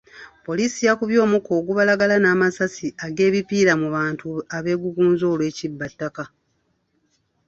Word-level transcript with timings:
Poliisi 0.45 0.79
yakubye 0.87 1.19
omukka 1.25 1.51
ogubalagala 1.59 2.15
n'amasasi 2.19 2.87
ag'ebipiira 3.05 3.73
mu 3.81 3.87
bantu 3.95 4.27
abeegugunze 4.57 5.23
olw'ekibbattaka. 5.33 6.23